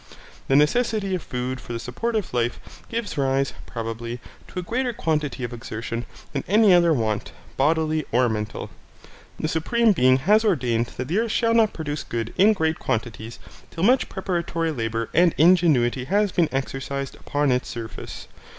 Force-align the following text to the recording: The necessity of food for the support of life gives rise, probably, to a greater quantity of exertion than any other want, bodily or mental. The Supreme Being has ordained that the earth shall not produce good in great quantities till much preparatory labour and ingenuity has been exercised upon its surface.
The 0.47 0.55
necessity 0.55 1.13
of 1.13 1.21
food 1.21 1.61
for 1.61 1.73
the 1.73 1.79
support 1.79 2.15
of 2.15 2.33
life 2.33 2.81
gives 2.89 3.19
rise, 3.19 3.53
probably, 3.67 4.19
to 4.47 4.57
a 4.57 4.63
greater 4.63 4.93
quantity 4.93 5.43
of 5.43 5.53
exertion 5.53 6.07
than 6.33 6.43
any 6.47 6.73
other 6.73 6.91
want, 6.91 7.31
bodily 7.55 8.03
or 8.11 8.27
mental. 8.27 8.71
The 9.39 9.47
Supreme 9.47 9.91
Being 9.91 10.17
has 10.17 10.43
ordained 10.43 10.87
that 10.97 11.07
the 11.07 11.19
earth 11.19 11.31
shall 11.31 11.53
not 11.53 11.73
produce 11.73 12.03
good 12.03 12.33
in 12.35 12.53
great 12.53 12.79
quantities 12.79 13.37
till 13.69 13.83
much 13.83 14.09
preparatory 14.09 14.71
labour 14.71 15.11
and 15.13 15.35
ingenuity 15.37 16.05
has 16.05 16.31
been 16.31 16.49
exercised 16.51 17.13
upon 17.13 17.51
its 17.51 17.69
surface. 17.69 18.27